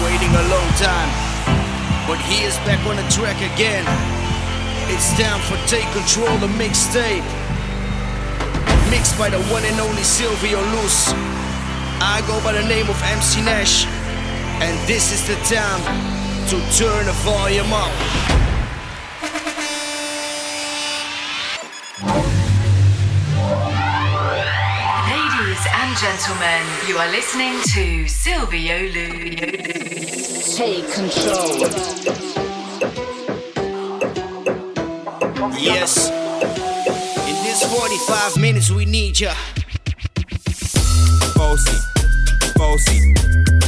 waiting 0.00 0.32
a 0.32 0.44
long 0.48 0.68
time. 0.80 1.10
But 2.08 2.18
he 2.24 2.42
is 2.44 2.56
back 2.64 2.80
on 2.86 2.96
the 2.96 3.06
track 3.12 3.36
again. 3.54 3.84
It's 4.88 5.12
time 5.20 5.40
for 5.48 5.56
Take 5.68 5.88
Control, 5.92 6.32
the 6.38 6.48
mixtape. 6.60 7.24
Mixed 8.90 9.16
by 9.18 9.30
the 9.30 9.40
one 9.52 9.64
and 9.64 9.78
only 9.80 10.02
Silvio 10.02 10.60
Luz. 10.74 11.12
I 12.00 12.24
go 12.26 12.42
by 12.42 12.52
the 12.52 12.66
name 12.66 12.88
of 12.88 13.00
MC 13.02 13.42
Nash. 13.42 13.86
And 14.60 14.74
this 14.88 15.12
is 15.12 15.26
the 15.26 15.36
time 15.48 15.82
to 16.48 16.56
turn 16.76 17.06
the 17.06 17.16
volume 17.24 17.72
up. 17.72 18.51
And 25.92 26.00
gentlemen, 26.00 26.64
you 26.88 26.96
are 26.96 27.10
listening 27.10 27.60
to 27.74 28.08
Silvio 28.08 28.78
Luz. 28.94 30.56
Take 30.56 30.90
control. 30.90 31.68
Yes. 35.60 36.08
In 37.28 37.36
this 37.44 37.62
45 37.70 38.38
minutes, 38.38 38.70
we 38.70 38.86
need 38.86 39.20
ya. 39.20 39.34
Bossy, 41.36 41.76
bossy, 42.56 43.12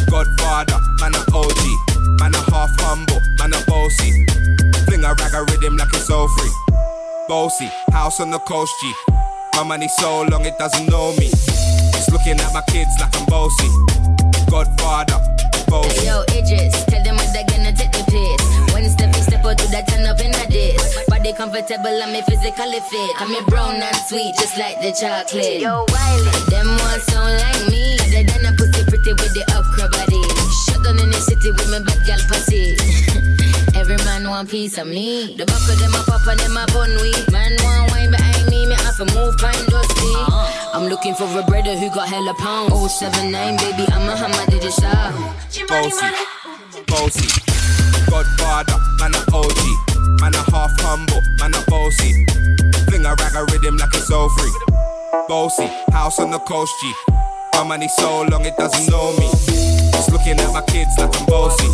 Godfather, 0.09 0.81
man 1.01 1.15
a 1.15 1.21
OG, 1.37 2.21
man 2.21 2.35
a 2.35 2.41
half 2.51 2.71
humble, 2.81 3.21
man 3.39 3.53
a 3.53 3.63
bossy. 3.67 4.25
Fling 4.87 5.05
a 5.05 5.13
rag 5.13 5.35
a 5.35 5.45
rhythm 5.53 5.77
like 5.77 5.93
it's 5.93 6.09
all 6.11 6.29
free. 6.29 6.51
Bossy, 7.29 7.69
house 7.93 8.19
on 8.21 8.31
the 8.31 8.39
coast 8.39 8.73
G. 8.81 8.95
My 9.57 9.63
money 9.63 9.89
so 9.89 10.23
long 10.23 10.47
it 10.47 10.57
doesn't 10.59 10.89
know 10.89 11.15
me. 11.17 11.31
It's 11.97 12.11
looking 12.11 12.39
at 12.41 12.53
my 12.53 12.63
kids 12.71 12.95
like 13.01 13.15
I'm 13.17 13.27
bossy. 13.27 13.69
Godfather, 14.51 15.19
bossy. 15.69 16.07
Yo, 16.07 16.23
Idris, 16.35 16.85
tell 16.87 17.03
them 17.03 17.17
what 17.17 17.31
they're 17.33 17.47
gonna 17.47 17.73
take 17.73 17.93
the 17.93 18.05
piss. 18.07 18.43
When 18.75 18.85
Steffi 18.85 19.21
step 19.23 19.45
out 19.45 19.59
to 19.59 19.67
that 19.73 19.89
turn 19.89 20.07
up 20.07 20.21
in 20.21 20.31
the 20.31 20.45
this. 20.55 21.05
Body 21.09 21.33
comfortable, 21.33 21.91
I'm 21.91 22.15
physically 22.25 22.81
fit. 22.91 23.13
I'm 23.19 23.35
a 23.35 23.43
brown 23.51 23.83
and 23.83 23.97
sweet, 24.07 24.35
just 24.39 24.57
like 24.57 24.79
the 24.81 24.95
chocolate. 24.95 25.61
Yo, 25.61 25.85
Wiley, 25.91 26.35
them 26.49 26.71
ones 26.87 27.03
sound 27.11 27.35
like 27.43 27.63
me. 27.69 27.99
Other 27.99 28.23
than 28.23 28.47
a 28.47 28.53
pussy 28.55 28.83
pretty 28.87 29.13
with 29.19 29.35
the 29.35 29.45
upcra 29.51 29.91
body. 29.91 30.23
Shut 30.67 30.81
down 30.87 30.99
in 31.03 31.11
the 31.11 31.21
city 31.21 31.51
with 31.51 31.69
my 31.71 31.83
bad 31.83 32.01
gal 32.07 32.23
pussy. 32.31 32.79
Every 33.75 33.99
man 34.07 34.29
want 34.31 34.49
piece 34.49 34.79
of 34.79 34.87
me. 34.87 35.35
The 35.37 35.45
back 35.45 35.67
of 35.67 35.79
them 35.79 35.95
a 35.99 36.03
pop 36.07 36.27
and 36.27 36.39
them 36.39 36.57
a 36.57 36.65
bun 36.71 36.95
weed. 37.03 37.27
Man 37.33 37.53
want 37.67 37.91
wine 37.91 38.11
behind 38.11 38.47
me, 38.49 38.67
me 38.67 38.75
have 38.87 38.97
to 38.97 39.07
move 39.11 39.37
kind 39.39 39.67
dusty. 39.67 40.54
I'm 40.85 40.91
looking 40.91 41.15
for 41.15 41.25
a 41.25 41.43
brother 41.43 41.75
who 41.79 41.89
got 41.89 42.11
hella 42.11 42.35
pounds. 42.35 42.93
079, 42.93 43.57
baby, 43.57 43.87
I'm 43.91 44.07
a 44.07 44.15
hammer, 44.15 44.45
did 44.51 44.63
you 44.63 44.71
shout? 44.71 45.15
Bossy, 45.67 46.07
bossy, 46.87 47.27
Godfather, 48.11 48.77
man 49.01 49.15
a 49.17 49.25
OG, 49.33 49.57
man 50.21 50.35
a 50.35 50.45
half 50.53 50.77
humble, 50.85 51.23
man 51.41 51.55
a 51.55 51.65
bossy. 51.71 52.27
Fling 52.85 53.07
a 53.07 53.15
rag 53.17 53.35
a 53.35 53.47
rhythm 53.51 53.79
like 53.79 53.95
it's 53.95 54.11
all 54.11 54.29
free. 54.29 54.53
Bossy, 55.27 55.69
house 55.91 56.19
on 56.19 56.31
the 56.31 56.39
coast 56.41 56.75
G. 56.83 56.93
My 57.55 57.63
money 57.65 57.89
so 57.89 58.25
long 58.25 58.45
it 58.45 58.55
doesn't 58.59 58.87
know 58.91 59.17
me. 59.17 59.31
It's 59.97 60.11
looking 60.11 60.39
at 60.39 60.53
my 60.53 60.61
kids 60.69 60.91
like 60.99 61.19
I'm 61.19 61.25
bossy. 61.25 61.67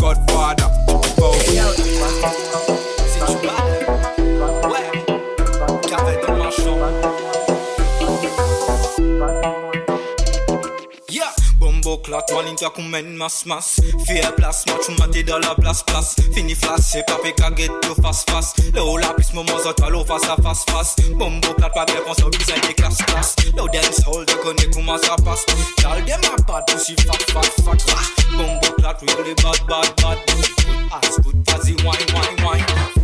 Godfather, 0.00 0.68
bossy. 1.16 1.54
Yeah, 1.54 1.70
Bombo 11.94 12.02
clat, 12.02 12.32
one 12.32 12.48
inta 12.48 12.70
koumen 12.70 13.16
mas 13.16 13.44
mas 13.46 13.76
Fie 14.06 14.20
plas, 14.36 14.64
match 14.66 14.88
ou 14.88 14.94
mate 14.98 15.24
dans 15.24 15.38
la 15.38 15.54
place 15.54 15.82
place 15.84 16.16
Fini 16.34 16.54
flash, 16.54 16.96
pa 17.06 17.18
pe 17.22 17.32
ka 17.32 17.50
get 17.50 17.70
yo 17.84 17.94
fast 18.02 18.28
fast. 18.30 18.58
Le 18.74 18.80
ou 18.80 18.96
la 18.96 19.12
plis 19.14 19.32
momo 19.32 19.58
zot 19.62 19.80
alo 19.82 20.04
face 20.04 20.24
à 20.24 20.36
face 20.42 20.64
face 20.70 20.96
Bombo 21.14 21.54
clat, 21.54 21.70
pa 21.70 21.84
bien 21.84 22.02
kon 22.04 22.14
so 22.14 22.28
bizay 22.30 22.58
de 22.66 22.74
class 22.74 22.96
class. 23.06 23.36
Le 23.54 23.70
dance 23.70 24.02
hall, 24.06 24.24
de 24.24 24.34
konen 24.42 24.70
kouman 24.72 24.98
sa 24.98 25.16
passe 25.16 25.46
Gal 25.82 26.04
dem 26.04 26.20
a 26.32 26.42
bad, 26.42 26.66
pussy 26.66 26.96
fat 27.06 27.22
fat 27.30 27.62
fat 27.62 28.10
Bombo 28.36 28.74
clat, 28.76 29.00
really 29.02 29.34
bad 29.34 29.60
bad 29.68 29.94
bad. 30.02 30.18
Good 30.26 30.90
ass, 30.90 31.18
good 31.22 31.48
fuzzy 31.48 31.76
wine 31.84 32.06
wine 32.12 32.44
wine 32.44 33.03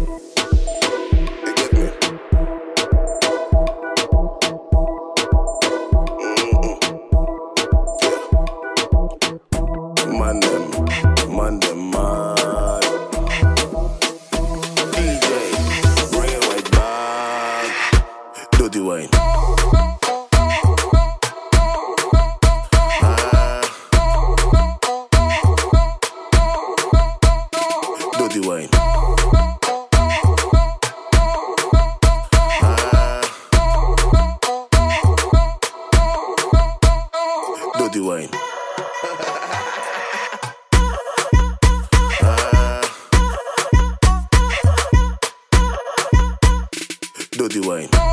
wine. 47.60 48.09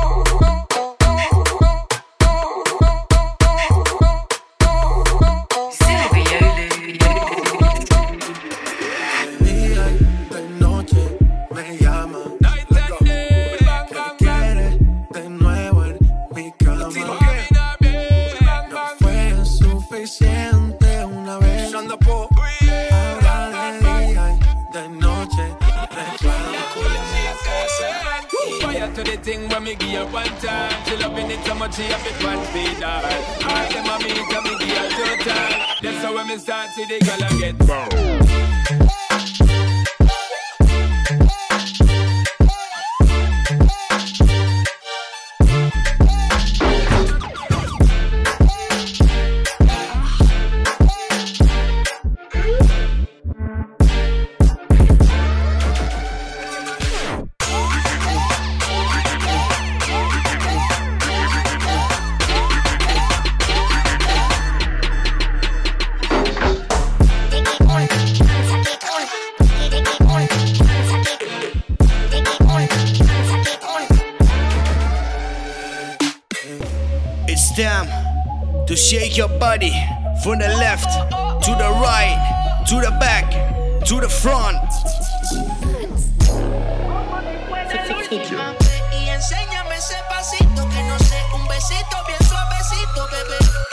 Y 88.10 89.08
enséñame 89.10 89.76
ese 89.76 89.94
pasito 90.08 90.66
que 90.70 90.82
no 90.84 90.98
sé, 90.98 91.22
un 91.34 91.46
besito 91.46 91.96
bien 92.06 92.18
suavecito, 92.26 93.06
bebé. 93.12 93.67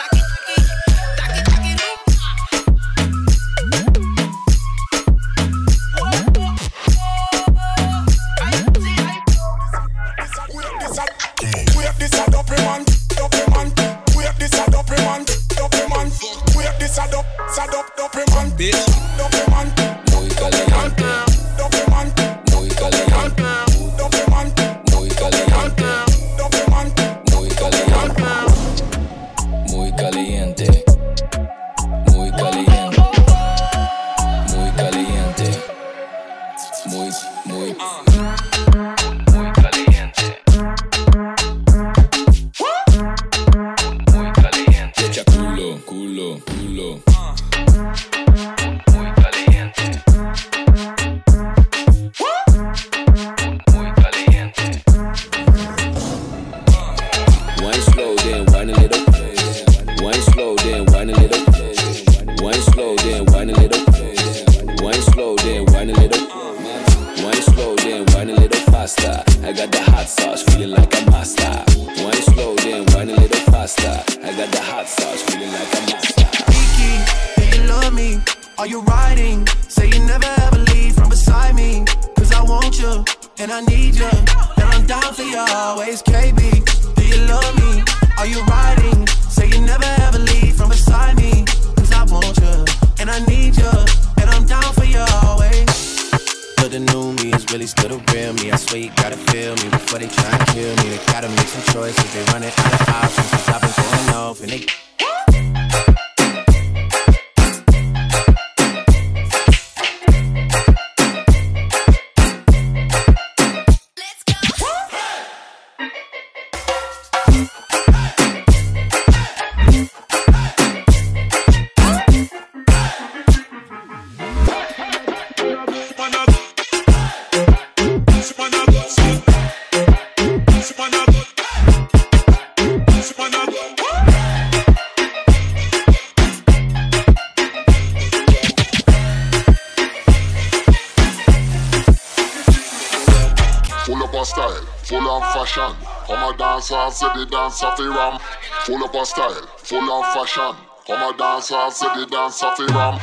Full 144.85 145.07
of 145.09 145.23
fashion. 145.33 145.75
Come 146.07 146.33
a 146.33 146.37
dancer, 146.37 146.91
say 146.91 147.07
the 147.15 147.25
dance 147.25 147.63
of 147.63 147.75
the 147.77 147.89
ram. 147.89 148.19
Full 148.65 148.83
up 148.83 148.95
of 148.95 149.07
style, 149.07 149.47
full 149.57 149.91
of 149.91 150.05
fashion. 150.13 150.55
Come 150.85 151.13
a 151.13 151.17
dancer, 151.17 151.71
say 151.71 151.87
the 151.95 152.05
dance 152.05 152.43
of 152.43 152.55
the 152.57 152.65
ram. 152.67 152.99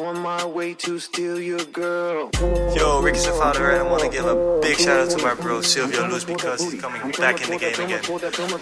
On 0.00 0.18
my 0.20 0.44
way 0.46 0.74
to 0.74 0.98
steal 0.98 1.40
your 1.40 1.64
girl. 1.64 2.30
Yo, 2.74 3.00
Ricky 3.02 3.18
Safado, 3.18 3.68
and 3.68 3.78
I 3.78 3.82
want 3.82 4.02
to 4.02 4.08
give 4.08 4.26
a 4.26 4.60
big 4.60 4.78
shout 4.78 5.00
out 5.00 5.10
to 5.10 5.18
my 5.24 5.34
bro 5.34 5.60
Silvio 5.60 6.06
Luz 6.08 6.24
because 6.24 6.62
he's 6.62 6.80
coming 6.80 7.10
back 7.12 7.42
in 7.42 7.50
the 7.50 7.58
game 7.58 7.80
again. 7.80 8.02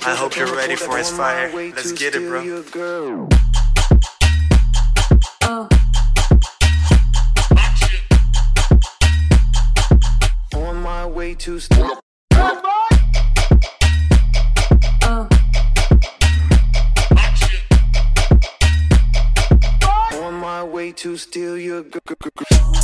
I 0.07 0.15
hope 0.15 0.37
you're 0.37 0.55
ready 0.55 0.77
for 0.77 0.97
his 0.97 1.11
fire. 1.11 1.53
Let's 1.53 1.93
get 1.93 2.15
it, 2.15 2.27
bro. 2.29 3.29
On 5.49 5.65
my 10.83 11.07
way 11.07 11.35
to 11.37 11.59
steal. 11.59 12.01
On 20.13 20.35
my 20.35 20.63
way 20.63 20.93
to 20.93 21.17
steal 21.17 21.57
your 21.57 21.83
girl. 21.83 22.78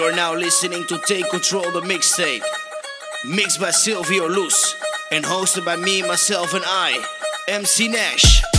You're 0.00 0.16
now 0.16 0.34
listening 0.34 0.86
to 0.86 0.98
Take 1.06 1.28
Control 1.28 1.70
the 1.72 1.82
Mixtape, 1.82 2.40
mixed 3.26 3.60
by 3.60 3.70
Silvio 3.70 4.28
Luz 4.28 4.74
and 5.12 5.22
hosted 5.22 5.66
by 5.66 5.76
me, 5.76 6.00
myself, 6.00 6.54
and 6.54 6.64
I, 6.66 7.04
MC 7.46 7.88
Nash. 7.88 8.49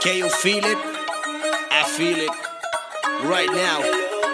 Can 0.00 0.16
you 0.16 0.30
feel 0.30 0.64
it? 0.64 0.78
I 1.70 1.84
feel 1.96 2.16
it. 2.16 2.30
Right 3.28 3.50
now, 3.52 3.80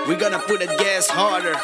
we're 0.06 0.16
gonna 0.16 0.38
put 0.38 0.60
the 0.60 0.66
gas 0.66 1.08
harder. 1.08 1.56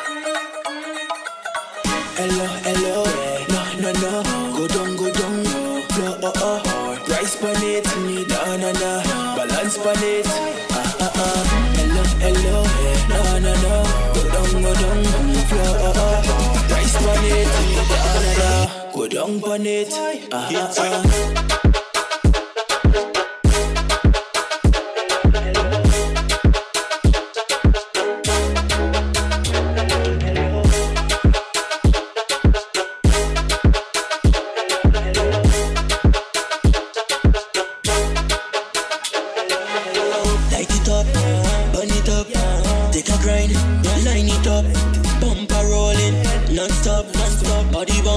Hello, 2.19 2.47
hello, 2.67 3.05
no, 3.53 3.63
no, 3.79 3.91
no. 4.03 4.23
Go 4.59 4.67
down, 4.67 4.97
go 4.97 5.13
down, 5.13 5.43
no, 5.45 6.19
oh, 6.21 6.33
oh. 6.35 7.05
Price 7.07 7.37
pan 7.37 7.63
it, 7.63 7.87
me, 8.03 8.25
da, 8.25 8.57
na, 8.57 8.73
na. 8.73 9.03
Balance 9.37 9.79
pan 9.79 10.03
it, 10.03 10.27
ah, 10.27 10.97
ah, 10.99 11.13
ah. 11.15 11.43
Hello, 11.79 12.03
hello, 12.25 12.59
no, 13.07 13.21
no, 13.39 13.53
no. 13.63 13.75
Go 14.15 14.23
down, 14.35 14.63
go 14.63 14.75
down, 14.83 15.05
flow, 15.47 15.79
oh, 15.79 16.23
oh. 16.27 16.67
Price 16.69 16.97
pan 16.97 17.25
it, 17.25 17.51
me, 17.63 17.75
da, 17.87 18.01
na, 18.19 18.33
na. 18.41 18.93
Go 18.93 19.07
down 19.07 19.41
pan 19.41 19.65
it, 19.65 19.93
ah, 20.33 20.51
ah, 20.53 20.75
ah. 20.79 21.82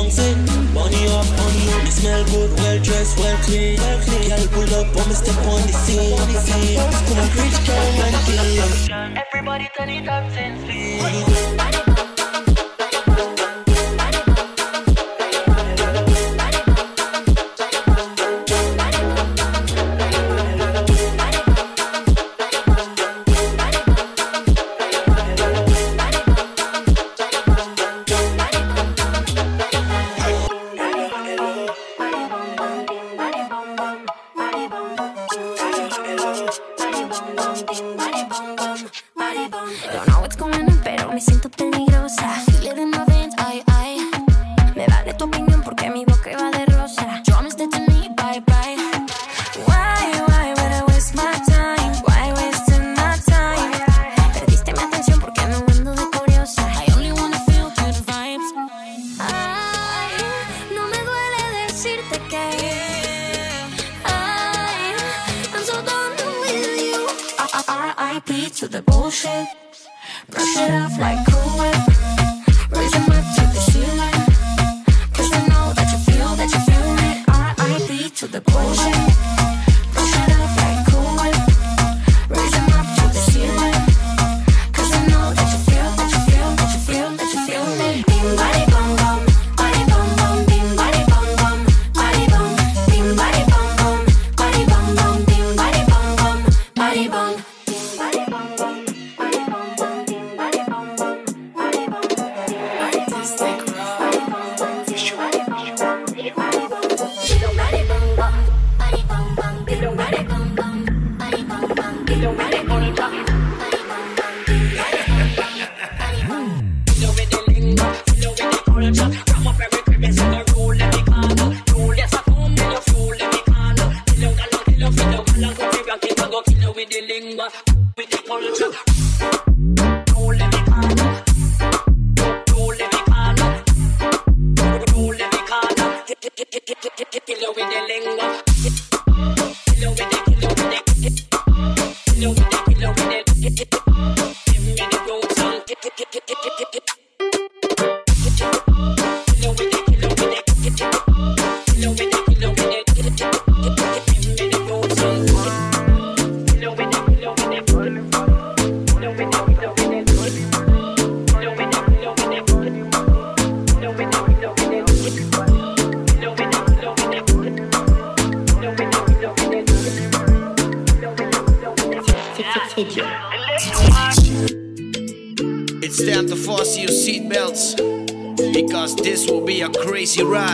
Money 0.04 1.08
up, 1.08 1.25
money 1.38 1.72
up. 1.72 1.84
Me 1.84 1.92
smell 1.92 2.24
good, 2.25 2.52
well 2.60 2.80
dressed, 2.80 3.18
well 3.20 3.38
clean, 3.44 3.78
well 3.78 4.00
clean. 4.02 4.30
Girl 4.30 4.48
pull 4.52 4.75
up, 4.75 4.96
when 4.96 5.08
me 5.08 5.16
step 5.16 5.38
on 5.48 5.62
the 5.62 5.74
scene, 5.74 6.14
on 6.20 6.28
the 6.34 6.40
scene. 6.40 6.80
Concrete 7.08 7.58
girl 7.66 7.92
clean. 8.25 9.18
Everybody 9.18 9.70
turn 9.78 9.90
it 9.90 10.08
up, 10.08 10.32
ten 10.34 10.60
speed. 10.64 11.55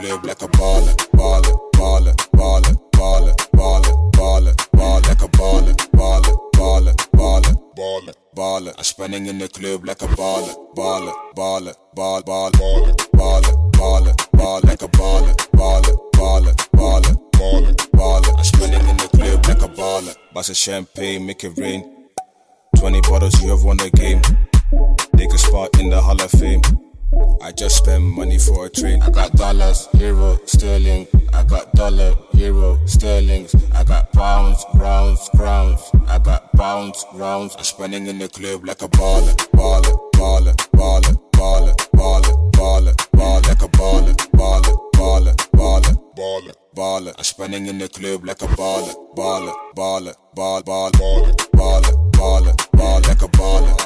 club 0.00 0.24
like 0.24 0.40
a 0.40 0.48
baller, 0.48 0.94
baller, 1.12 1.52
baller, 1.74 2.14
baller, 2.32 2.74
baller, 2.92 3.34
baller, 3.52 3.94
baller, 4.12 4.54
baller, 4.72 5.06
like 5.06 5.22
a 5.22 5.28
baller, 5.28 5.74
baller, 5.92 6.34
baller, 6.54 6.94
baller, 7.12 7.54
baller, 7.76 8.14
baller. 8.34 8.74
I'm 8.78 8.84
spinning 8.84 9.26
in 9.26 9.38
the 9.38 9.48
club 9.48 9.84
like 9.84 10.00
a 10.00 10.06
baller, 10.06 10.54
baller, 10.74 11.12
baller, 11.36 11.74
ball, 11.94 12.22
ball, 12.22 12.50
baller, 12.52 12.94
baller, 13.12 13.72
baller, 13.72 14.32
ball, 14.32 14.60
like 14.64 14.82
a 14.82 14.88
baller, 14.88 15.34
baller, 15.52 15.94
baller, 16.14 16.54
baller, 16.72 17.16
baller, 17.32 17.74
baller. 17.92 18.38
I'm 18.38 18.44
spinning 18.44 18.88
in 18.88 18.96
the 18.96 19.08
club 19.08 19.46
like 19.46 19.62
a 19.62 19.68
baller. 19.68 20.16
Bust 20.32 20.48
a 20.48 20.54
champagne, 20.54 21.26
make 21.26 21.44
it 21.44 21.52
rain. 21.58 22.06
20 22.78 23.00
bottles, 23.02 23.42
you 23.42 23.50
have 23.50 23.64
won 23.64 23.76
the 23.76 23.90
game. 23.90 24.22
Take 25.16 25.34
a 25.34 25.38
spot 25.38 25.78
in 25.78 25.90
the 25.90 26.00
Hall 26.00 26.20
of 26.22 26.30
Fame. 26.30 26.62
I 27.42 27.52
just 27.52 27.76
spend 27.78 28.04
money 28.04 28.38
for 28.38 28.66
a 28.66 28.70
train. 28.70 29.02
I 29.02 29.10
got 29.10 29.32
dollars, 29.32 29.88
euro, 29.94 30.38
sterling. 30.46 31.06
I 31.32 31.42
got 31.44 31.72
dollar, 31.74 32.14
euro, 32.34 32.78
sterlings. 32.86 33.54
I 33.74 33.84
got 33.84 34.12
pounds, 34.12 34.64
rounds, 34.74 35.28
crowns. 35.36 35.80
I 36.06 36.18
got 36.18 36.52
pounds, 36.52 37.04
rounds. 37.14 37.56
I'm 37.56 37.64
spending 37.64 38.06
in 38.06 38.18
the 38.18 38.28
club 38.28 38.64
like 38.64 38.82
a 38.82 38.88
baller, 38.88 39.34
baller, 39.52 39.96
baller, 40.12 40.54
baller, 40.72 41.16
baller, 41.32 41.74
baller, 41.92 42.34
baller, 42.52 42.94
baller, 43.12 43.48
like 43.48 43.62
a 43.62 43.68
baller, 43.68 44.14
baller, 44.32 44.90
ballen. 46.74 47.16
En 47.16 47.24
spanning 47.24 47.66
in 47.66 47.78
de 47.78 47.88
club, 47.88 48.24
lekker 48.24 48.54
ballen. 48.54 48.94
Ballen, 49.14 49.54
ballen, 49.74 50.14
bal, 50.34 50.62
bal, 50.62 50.90
ballen. 50.90 51.34
Ballen, 51.50 52.10
ballen, 52.10 52.54
bal, 52.70 53.00
lekker 53.00 53.30
ballen. 53.30 53.74
Ballen, 53.76 53.79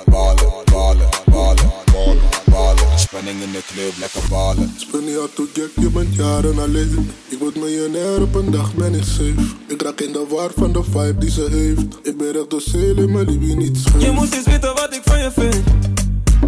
spanning 3.14 3.42
in 3.42 3.52
de 3.52 3.62
club, 3.66 3.92
lekker 3.98 4.22
ballen. 4.28 4.76
Ben 4.92 5.04
niet 5.04 5.16
hard 5.16 5.34
to 5.34 5.46
get, 5.52 5.70
je 5.74 5.90
bent 5.90 6.14
jaren 6.14 6.58
alleen. 6.58 7.10
Ik 7.28 7.38
word 7.38 7.56
miljonair 7.56 8.22
op 8.22 8.34
een 8.34 8.50
dag, 8.50 8.74
ben 8.74 8.94
ik 8.94 9.02
safe. 9.02 9.34
Ik 9.66 9.82
raak 9.82 10.00
in 10.00 10.12
de 10.12 10.26
war 10.28 10.50
van 10.56 10.72
de 10.72 10.82
vibe 10.84 11.18
die 11.18 11.30
ze 11.30 11.46
heeft. 11.50 11.98
Ik 12.02 12.16
ben 12.18 12.32
recht 12.32 12.50
door 12.50 12.60
zeel 12.60 12.96
in 12.96 13.12
mijn 13.12 13.30
liefie 13.30 13.56
niet 13.56 13.76
scheef. 13.76 14.02
Je 14.02 14.10
moest 14.10 14.34
eens 14.34 14.46
weten 14.46 14.74
wat 14.74 14.94
ik 14.94 15.00
van 15.04 15.18
je 15.18 15.30
vind. 15.30 15.62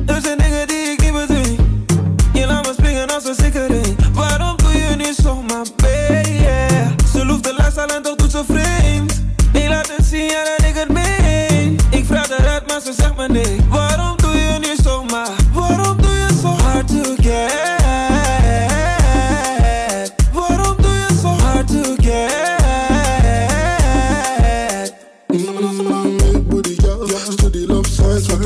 Er 0.06 0.20
zijn 0.22 0.38
dingen 0.38 0.68
die 0.68 0.76
ik 0.76 1.00
niet 1.00 1.12
bedwing. 1.12 1.58
Je 2.32 2.46
laat 2.46 2.66
me 2.66 2.72
springen 2.72 3.14
als 3.14 3.24
een 3.24 3.34
sikkering. 3.34 3.96
Waarom 4.14 4.56
doe 4.56 4.72
je 4.72 4.96
niet 4.96 5.16
zomaar, 5.22 5.66
baby? 5.76 6.38
Ze 7.12 7.24
loeft 7.24 7.44
de 7.44 7.54
laatste 7.56 7.80
en 7.80 8.02
toch 8.02 8.16
doet 8.16 8.30
ze 8.30 8.42
vreemd. 8.48 9.22
Ik 9.52 9.68
laat 9.68 9.96
het 9.96 10.06
zien, 10.06 10.24
ja, 10.24 10.44
dat 10.44 10.66
ik 10.68 10.74
het 10.74 10.88
meen. 10.88 11.78
Ik 11.90 12.04
vraag 12.04 12.30
eruit, 12.30 12.66
maar 12.66 12.80
ze 12.80 12.92
zegt 12.96 13.16
me 13.16 13.28
nee. 13.28 13.56
Waarom 13.68 14.15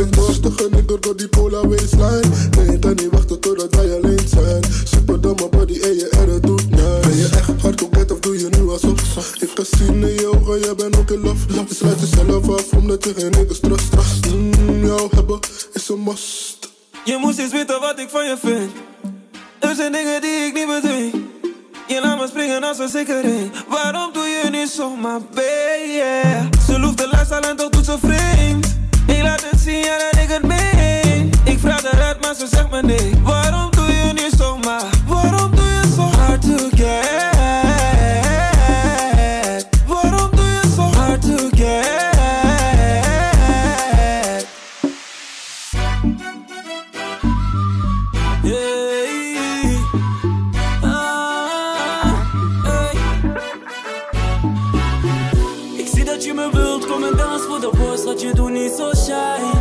signs. 0.00 0.16
Wat 0.16 0.18
een 0.18 0.24
borstige 0.24 0.68
nigger 0.70 1.00
door 1.00 1.16
die 1.16 1.28
polar 1.28 1.68
waistline. 1.68 2.22
Nee, 2.56 2.74
ik 2.74 2.80
kan 2.80 2.94
niet 2.94 3.10
wachten 3.10 3.40
totdat 3.40 3.74
wij 3.74 3.94
alleen 3.94 4.28
zijn. 4.28 4.62
Super 4.84 5.20
domme 5.20 5.48
body 5.48 5.80
en 5.80 5.94
je 5.94 6.08
erre 6.08 6.40
doet 6.40 6.70
nice. 6.70 6.98
Ben 7.00 7.16
je 7.16 7.28
echt 7.36 7.62
hard 7.62 7.76
to 7.76 7.88
get 7.92 8.12
of 8.12 8.20
doe 8.20 8.38
je 8.38 8.48
nu 8.48 8.68
alsof? 8.68 9.36
Ik 9.40 9.50
kan 9.54 9.64
zien 9.64 10.02
in 10.02 10.14
je 10.14 10.26
ogen, 10.26 10.60
jij 10.60 10.74
bent 10.74 10.98
ook 10.98 11.10
in 11.10 11.20
love. 11.20 11.46
Dus 11.46 11.78
sluit 11.78 12.00
jezelf 12.00 12.48
af 12.48 12.72
omdat 12.72 13.04
je 13.04 13.14
geen 13.16 13.30
niggers 13.30 13.60
trust. 13.60 14.34
Mm, 14.34 14.84
jou 14.84 15.08
hebben 15.14 15.38
is 15.72 15.88
een 15.88 16.02
must. 16.02 16.68
Je 17.04 17.16
moest 17.20 17.38
eens 17.38 17.52
weten 17.52 17.80
wat 17.80 17.98
ik 17.98 18.08
van 18.10 18.24
je 18.24 18.36
vind. 18.42 18.70
Er 19.58 19.74
zijn 19.74 19.92
dingen 19.92 20.20
die 20.20 20.30
ik 20.30 20.54
niet 20.54 20.66
bedwing. 20.66 21.24
Je 21.86 22.00
laat 22.00 22.18
me 22.18 22.26
springen 22.26 22.64
als 22.64 22.78
een 22.78 22.88
sikkering. 22.88 23.50
Waarom 23.68 24.12
doe 24.12 24.22
je 24.22 24.50
niet 24.50 24.68
zomaar, 24.68 25.20
baby? 25.34 26.48
Ze 26.66 26.78
loeft 26.78 26.98
de 26.98 27.08
laatste 27.10 27.34
en 27.34 27.56
toch 27.56 27.68
doet 27.70 27.84
ze 27.84 27.96
vreemd. 28.02 28.78
Laat 29.22 29.50
het 29.50 29.60
zien, 29.60 29.78
ja, 29.78 29.98
dat 29.98 30.22
ik 30.22 30.28
het 30.28 30.42
meen. 30.46 31.30
Ik 31.44 31.58
vraag 31.58 31.82
eruit, 31.82 32.20
maar 32.20 32.34
ze 32.34 32.46
zegt 32.46 32.70
me 32.70 32.82
nee. 32.82 33.12
Waarom 33.22 33.70
doe 33.70 33.86
je 33.86 34.12
niet 34.12 34.34
zomaar? 34.38 34.99
Zo 58.70 58.94
shy. 58.94 59.59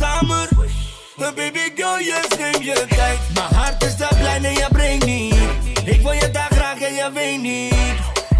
Uh, 0.00 1.32
Baby 1.34 1.72
girl, 1.74 1.98
yes, 2.00 2.28
neem 2.38 2.62
je 2.62 2.86
tijd. 2.88 3.18
Mijn 3.34 3.54
hart 3.54 3.82
is 3.82 3.96
daar 3.96 4.14
blij, 4.18 4.38
nee, 4.38 4.52
je 4.54 4.66
brengt 4.72 5.04
niet. 5.04 5.34
Ik 5.84 6.00
wil 6.02 6.12
je 6.12 6.30
daar 6.30 6.50
graag 6.50 6.80
en 6.80 6.94
je 6.94 7.10
weet 7.14 7.40
niet. 7.40 7.74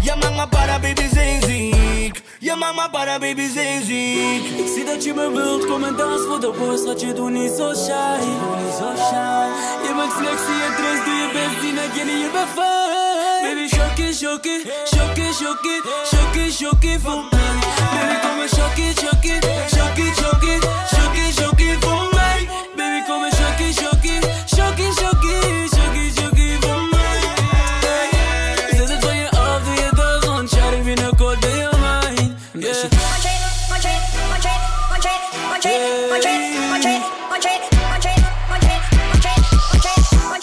Ja, 0.01 0.15
mama, 0.15 0.45
para, 0.45 0.79
baby, 0.79 1.07
zijn 1.13 1.41
ziek. 1.41 2.21
Ja, 2.39 2.55
mama, 2.55 2.87
para, 2.87 3.19
baby, 3.19 3.49
zijn 3.53 3.83
ziek. 3.85 4.43
Ik 4.57 4.67
zie 4.73 4.85
dat 4.85 5.03
je 5.03 5.13
me 5.13 5.31
wilt, 5.31 5.65
kom 5.65 5.83
en 5.83 5.95
dans 5.95 6.21
voor 6.27 6.39
de 6.39 6.53
boys, 6.57 6.83
wat 6.85 7.01
je 7.01 7.13
doet 7.13 7.29
niet 7.29 7.51
zo 7.57 7.73
shy. 7.73 8.19
Niet 8.63 8.75
zo 8.79 8.89
shy. 9.07 9.45
Je 9.85 9.93
bent 9.97 10.13
flexie, 10.13 10.59
je 10.63 10.69
dress, 10.77 11.05
doe 11.05 11.15
je 11.23 11.29
best, 11.33 11.61
die 11.61 11.73
naar 11.73 11.95
je 11.95 12.29
bent 12.33 12.49
fine. 12.55 13.39
Baby, 13.43 13.67
shock 13.75 13.97
it, 13.97 14.15
shock 14.15 14.45
it, 14.45 14.61
shock 14.93 15.17
it, 15.17 15.33
shock 15.35 15.65
it, 15.73 15.81
shock 16.09 16.35
it, 16.35 16.53
shock 16.53 16.83
it 16.83 17.01
voor 17.01 17.23
mij. 17.31 17.55
Baby, 17.93 18.19
kom 18.21 18.41
en 18.41 18.49
shock 18.49 18.77
it, 18.77 18.99
shock 18.99 19.23
it, 19.23 19.43
shock 19.73 19.97
it, 19.97 20.15
shock 20.17 20.43
it, 20.43 20.98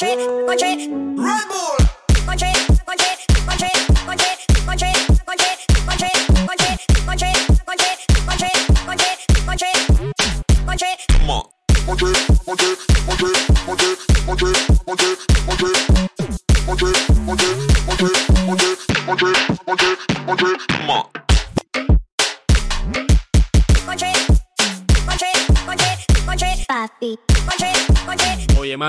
Red 0.07 1.49
Bull. 1.49 1.56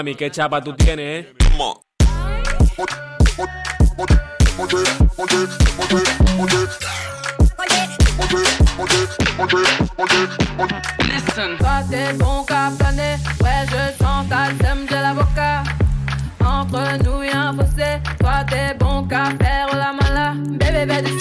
Mami, 0.07 0.15
qué 0.15 0.29
chapa 0.31 0.61
tú 0.61 0.73
tienes, 0.73 0.99
eh? 0.99 1.33
Listen. 11.03 11.57
Toi 11.57 11.83
t'es 11.89 12.13
bon 12.13 12.43
qu'à 12.43 12.69
ouais 12.69 13.65
je 13.67 14.03
sens 14.03 14.27
ta 14.29 14.45
sème, 14.63 14.85
j'ai 14.89 14.95
l'avocat. 14.95 15.63
Entre 16.45 17.03
nous 17.03 17.23
y'a 17.23 17.49
un 17.49 17.53
fossé, 17.53 17.99
toi 18.19 18.45
t'es 18.49 18.73
bon 18.79 19.07
qu'à 19.07 19.25
faire 19.41 19.69
la 19.73 19.93
mala. 19.93 20.33
Bébé 20.35 20.85
bébé 20.85 21.11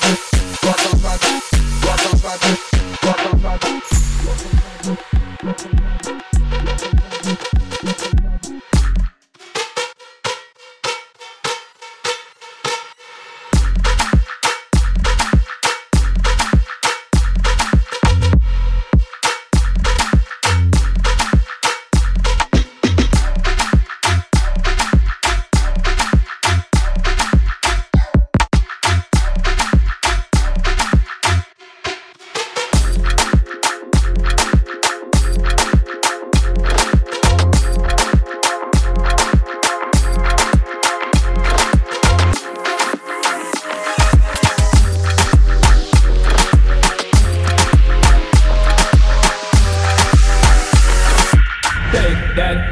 Thank 0.00 0.18
you. 0.18 0.29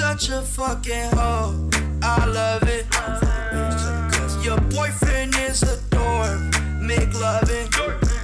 such 0.00 0.30
a 0.30 0.40
fucking 0.40 1.10
hoe, 1.12 1.68
I 2.02 2.24
love 2.24 2.62
it. 2.62 2.88
Cause 2.90 4.42
your 4.42 4.58
boyfriend 4.72 5.34
is 5.36 5.62
a 5.62 5.76
dork, 5.90 6.40
make 6.80 7.12
loving. 7.20 7.68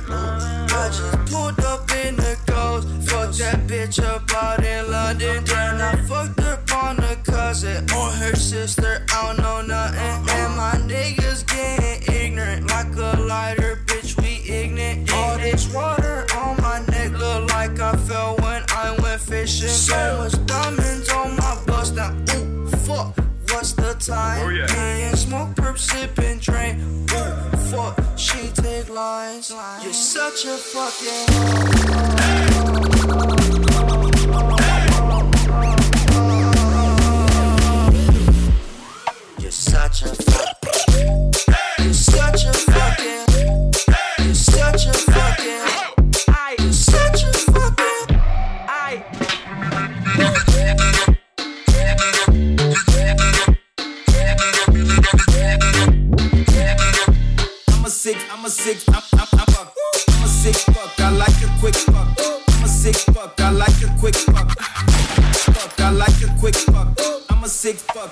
I 0.09 0.89
just 0.89 1.19
pulled 1.31 1.61
up 1.61 1.91
in 2.05 2.17
the 2.17 2.35
ghost, 2.47 2.89
fucked 3.11 3.39
that 3.41 3.67
bitch 3.67 4.03
up 4.03 4.25
out 4.35 4.65
in 4.65 4.91
London. 4.91 5.45
Then 5.45 5.83
I 5.83 5.97
fucked 6.09 6.41
up 6.41 6.73
on 6.73 6.99
a 6.99 7.15
cousin 7.17 7.85
or 7.91 8.09
her 8.21 8.35
sister, 8.35 9.05
I 9.13 9.27
don't 9.27 9.43
know 9.43 9.61
nothing. 9.61 10.31
And 10.31 10.57
my 10.57 10.77
niggas 10.93 11.47
getting 11.47 12.15
ignorant 12.15 12.71
like 12.71 12.97
a 12.97 13.21
lighter, 13.21 13.83
bitch, 13.85 14.19
we 14.23 14.51
ignorant. 14.51 15.13
All 15.13 15.37
this 15.37 15.71
water 15.75 16.27
on 16.37 16.57
my 16.63 16.79
neck 16.87 17.13
look 17.13 17.51
like 17.51 17.79
I 17.81 17.95
fell 17.97 18.37
when 18.37 18.63
went 19.17 19.29
fishing. 19.29 19.69
So 19.69 20.19
much 20.19 20.47
diamonds 20.47 21.11
on 21.11 21.37
my 21.37 21.59
bust 21.67 21.95
now, 21.95 22.13
ooh, 22.35 22.67
fuck. 22.69 23.17
What's 23.51 23.73
the 23.73 23.95
time? 23.95 24.43
Oh, 24.43 24.49
yeah. 24.49 24.75
And 24.75 25.19
smoke, 25.19 25.55
perp, 25.55 25.79
sipping, 25.79 26.39
drink. 26.39 26.81
Ooh, 27.13 27.57
fuck, 27.71 27.99
she 28.17 28.49
take 28.49 28.89
lines. 28.91 29.53
You're 29.83 29.93
such 29.93 30.45
a 30.45 30.57
fucking 30.57 31.27
You're 39.39 39.51
such 39.51 40.03
a 40.03 40.36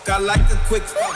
I 0.07 0.19
like 0.19 0.51
a 0.51 0.57
quick 0.67 0.83
fuck. 0.83 1.14